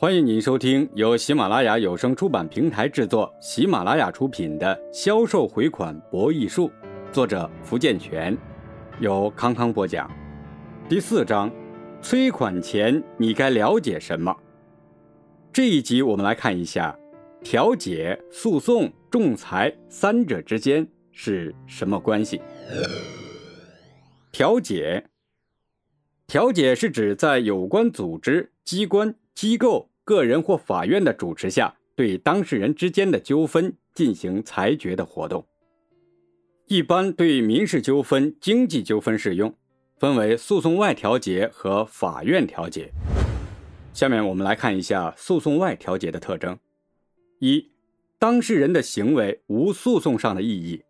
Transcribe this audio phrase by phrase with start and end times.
[0.00, 6.68] 欢迎您收听由喜马拉雅有声出版平台制作、喜马拉雅出品的《销售回款博弈术》，
[7.12, 8.38] 作者福建泉，
[9.00, 10.08] 由康康播讲。
[10.88, 11.50] 第四章，
[12.00, 14.32] 催款前你该了解什么？
[15.52, 16.96] 这一集我们来看一下，
[17.42, 22.40] 调解、诉讼、仲裁三者之间是什么关系？
[24.30, 25.06] 调解，
[26.28, 29.12] 调解是指在有关组织、机关。
[29.34, 35.46] 机构、个人或法院的主持下，对当事人之间的纠纷进行裁决的活动，
[36.66, 39.54] 一般对民事纠纷、经济纠纷适用，
[39.98, 42.90] 分为诉讼外调解和法院调解。
[43.92, 46.58] 下面我们来看一下诉讼外调解的特征：
[47.40, 47.70] 一、
[48.18, 50.80] 当事人的行为无诉讼上的意义；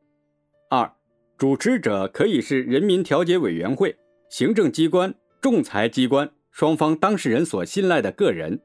[0.70, 0.92] 二、
[1.36, 3.96] 主持者可以是人民调解委员会、
[4.30, 6.30] 行政机关、仲裁机关。
[6.52, 8.60] 双方当事人所信赖的个人。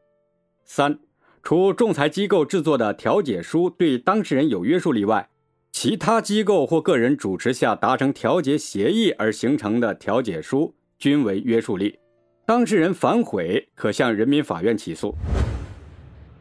[0.76, 0.98] 三，
[1.44, 5.30] 除仲裁机构制作的调解书对当事人有约束力外，
[5.72, 12.00] 其他机构或个人主持下达成调解协议而形成的调解书均为约束力。
[12.48, 15.14] 当事人反悔，可向人民法院起诉。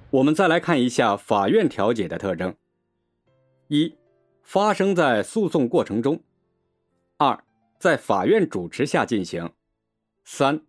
[0.08, 2.54] 我们再来看一下法院调解的特征：
[3.68, 3.94] 一，
[4.42, 6.16] 发生在诉讼过程中；
[7.18, 7.38] 二，
[7.78, 9.48] 在法院主持下进行；
[10.24, 10.62] 三。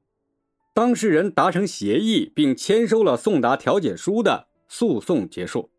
[0.76, 5.70] 当事人达成协议并签收了送达调解书的诉讼结束。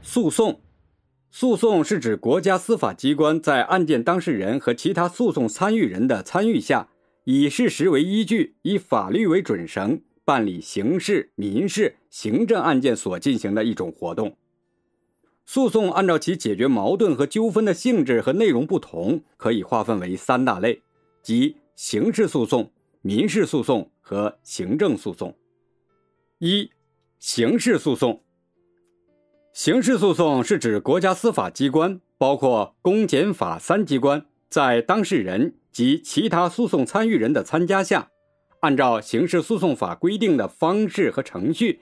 [0.00, 0.60] 诉讼，
[1.32, 6.88] 诉讼是指国家司法机关在案件当事人和其他诉讼参与人的参与下，
[7.24, 14.36] 以事实为依据，以法律为准绳，办理刑事、民事、行政案件所进行的一种活动。
[15.44, 20.80] 诉讼按照其解决矛盾和纠纷的性质和内容不同，可以划分为三大类，
[21.24, 22.70] 即刑事诉讼。
[23.02, 25.36] 民事诉讼和行政诉讼。
[26.38, 26.70] 一、
[27.18, 28.22] 刑事诉讼。
[29.52, 38.10] 刑事诉讼是指国家司法机关，包括公检法三机关，在当事人及其他诉讼参与人的参加下，
[38.60, 41.80] 按照刑事诉讼法规定的方式和程序，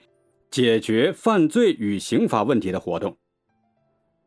[0.49, 3.17] 解决犯罪与刑罚问题的活动。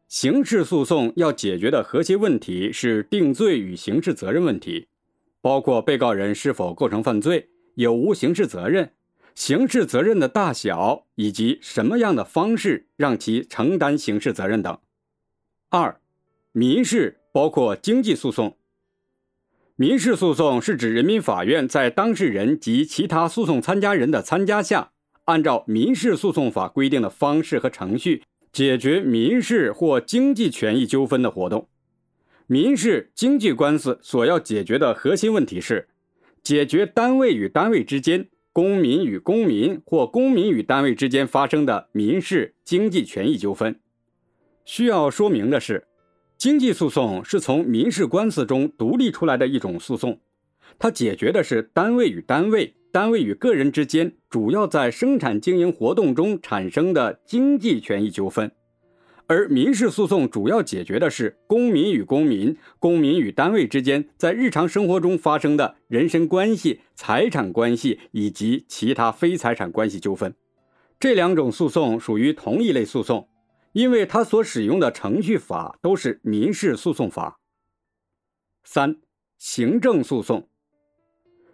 [0.07, 4.89] 刑事诉讼要解决的核心问题是定罪与刑事责任问题。
[5.41, 8.93] 包括被告人是否构成犯罪、有无刑事责任、
[9.35, 14.79] 刑事责任的大小以及什么样的方式让其承担刑事责任等。
[15.71, 16.01] 二、
[16.53, 18.57] 民事包括经济诉讼。
[19.77, 24.93] 民事诉讼是指人民法院在当事人及其他诉讼参加人的参加下，
[25.25, 31.70] 按照民事诉讼法规定的方式和程序解决民事或经济权益纠纷的活动。
[32.53, 35.87] 民事经济官司所要解决的核心问题是，
[36.43, 43.79] 解决单位与单位之间、公民与公民或公民与单位之间发生的民事经济权益纠纷。
[44.65, 45.87] 需要说明的是，
[46.37, 50.19] 经济诉讼是从民事官司中独立出来的一种诉讼，
[50.77, 58.51] 它解决的是单位与单位、单位与个人之间主要在生产经营活动中产生的经济权益纠纷。
[59.31, 70.35] 而民事诉讼主要解决的是公民与公民、公民与单位之间在日常生活中发生的人身关系、财产关系以及其他非财产关系纠纷。
[70.99, 73.29] 这两种诉讼属于同一类诉讼，
[73.71, 77.39] 因为它所使用的程序法都是民事诉讼法。
[78.65, 78.97] 三、
[79.39, 80.49] 行政诉讼。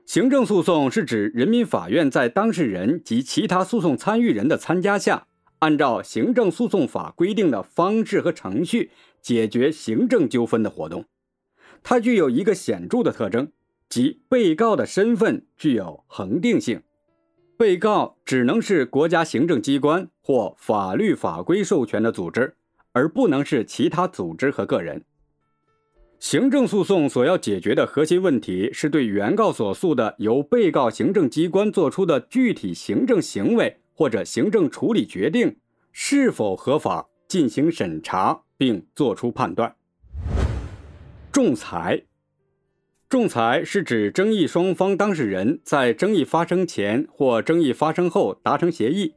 [0.07, 5.27] 行政诉讼是指人民法院在当事人及其他诉讼参与人的参加下。
[5.61, 8.91] 按照行政诉讼法规定的方式和程序
[9.23, 11.05] 解决行政纠纷的活动，
[11.83, 13.51] 它具有一个显著的特征，
[13.89, 16.83] 即被告的身份具有恒定性。
[17.57, 22.55] 被告只能是国家行政机关或法律法规授权的组织，
[22.93, 25.03] 而不能是其他组织和个人。
[26.19, 33.81] 行政诉讼所要解决的核心问题是对原告所诉的由被告行政机关作出的具体行政行为。
[33.97, 35.57] 或者行政处理决定
[35.91, 39.75] 是否合法进行审查并作出判断。
[41.33, 42.05] 仲裁，
[43.09, 49.15] 仲裁是指争议双方当事人在争议发生前或争议发生后达成协议，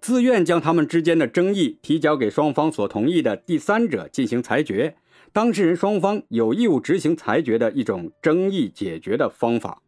[0.00, 4.96] 自愿将他们之间的争议提交给双方所同意的第三者进行裁决，
[5.32, 9.82] 当事人双方有义务执行裁决的一种争议解决的方法。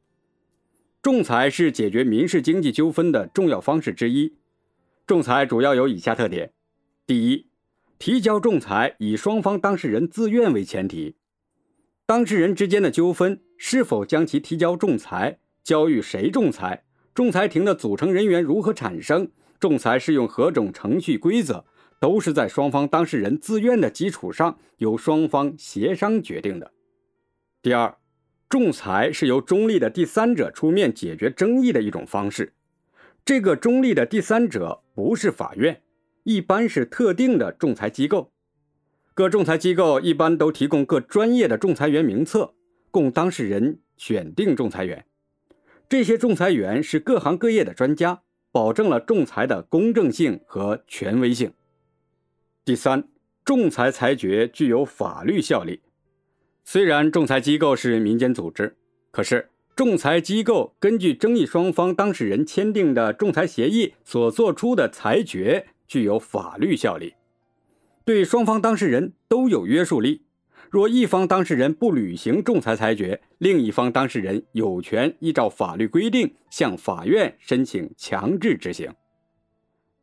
[1.02, 4.34] 仲裁是解决民事经济纠纷的重要方式之一。
[5.06, 6.52] 仲裁主要有以下特点：
[7.06, 7.46] 第一，
[7.98, 11.16] 提交仲裁以双方当事人自愿为前提。
[12.04, 21.64] 当事人之间的纠纷是否将其提交仲裁、交予谁仲裁，仲裁庭的组成人员如何产生，仲裁适用何种程序规则，
[21.98, 26.72] 都是在双方当事人自愿的基础上由双方协商决定的。
[27.62, 27.96] 第二，
[28.50, 32.52] 仲裁是由中立的第三者出面解决争议的一种方式。
[33.24, 35.80] 这个中立的第三者不是法院，
[36.24, 38.32] 一般是特定的仲裁机构。
[39.14, 42.52] 各仲裁机构一般都提供各专业的仲裁员名册，
[42.90, 45.06] 供当事人选定仲裁员。
[45.88, 51.52] 这些仲裁员是各行各业的专家，保证了仲裁的公正性和权威性。
[52.64, 53.08] 第三，
[53.44, 55.82] 仲裁裁决具有法律效力。
[56.72, 58.76] 虽然仲裁机构是民间组织，
[59.10, 67.14] 可是仲裁机构根据争议双方当事人签订的仲裁协议所做出的裁决具有法律效力，
[68.04, 70.22] 对双方当事人都有约束力。
[70.70, 78.94] 若一方当事人不履行仲裁裁决，另一方当事人有权依照法律规定向法院申请强制执行。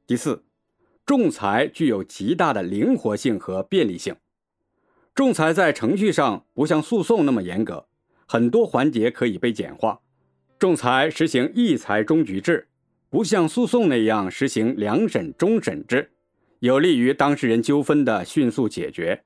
[0.05, 0.43] 第四，
[1.05, 4.13] 仲裁具有极大的灵活性和便利性。
[5.17, 7.87] 仲裁在程序上不像诉讼那么严格，
[8.27, 9.99] 很多环节可以被简化。
[10.59, 12.67] 仲裁实行一裁终局制，
[13.09, 16.11] 不像诉讼那样实行两审终审制，
[16.59, 19.23] 有利于当事人纠纷的迅速解决。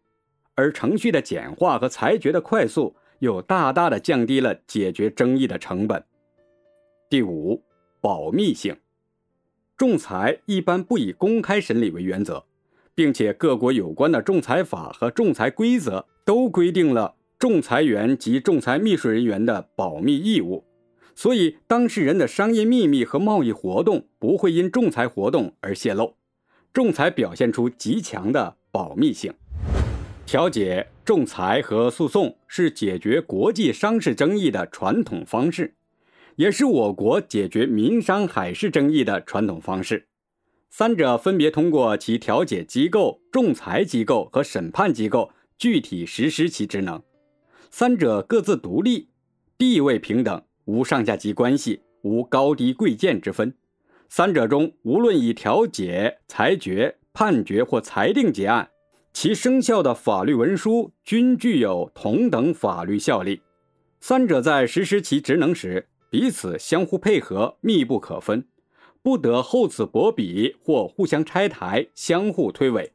[0.55, 6.01] 而程序的简化和裁决的快速，又大大的降低了解决争议的成本。
[7.09, 7.61] 第五，
[7.99, 8.73] 保密性。
[9.75, 12.45] 仲裁一般不以公开审理为原则。
[12.95, 20.65] 并且各国有关的仲裁法和仲裁规则都规定了仲裁员及仲裁秘书人员的保密义务，
[21.15, 26.15] 所以当事人的商业秘密和贸易活动不会因仲裁活动而泄露。
[26.73, 29.33] 仲裁表现出极强的保密性。
[30.25, 35.73] 调解、仲裁和诉讼是解决国际商事争议的传统方式，
[36.37, 40.07] 也是我国解决民商海事争议的传统方式。
[40.73, 47.03] 三者分别通过其调解机构、仲裁机构和审判机构具体实施其职能。
[47.69, 49.09] 三者各自独立，
[49.57, 53.53] 地位平等，无上下级关系，无高低贵贱之分。
[54.07, 58.69] 三者中，无论以调解、裁决、判决或裁定结案，
[59.11, 63.41] 其生效的法律文书均具有同等法律效力。
[63.99, 68.47] 三者在实施其职能时，彼此相互配合，密不可分。
[69.03, 72.89] 不得厚此薄彼或互相拆台、相互推诿。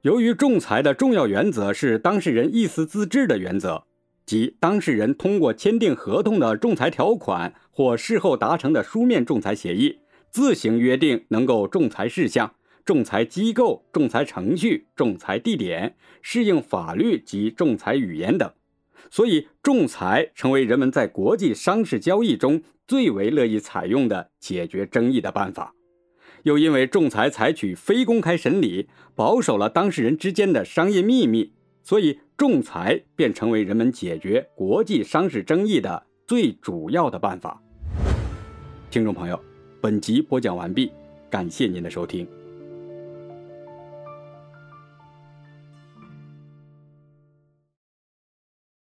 [0.00, 3.84] 由于仲裁的重要原则是当事人意思自治的原则，
[4.26, 9.98] 即当事人通过签订合同的仲裁条款或事后达成的书面仲裁协议，
[10.30, 12.52] 自行约定能够仲裁事项、
[12.84, 18.50] 仲裁机构、仲裁程序、仲裁地点、适应法律及仲裁语言等，
[19.10, 22.62] 所以仲裁成为人们在国际商事交易中。
[22.84, 25.72] 最为乐意采用的解决争议的办法，
[26.42, 31.52] 又因为仲裁采取非公开审理，保守了当事人之间的商业秘密，
[31.82, 37.62] 所以仲裁便成为人们解决国际商事争议的最主要的办法。
[38.90, 39.40] 听众朋友，
[39.80, 40.90] 本集播讲完毕，
[41.30, 42.41] 感谢您的收听。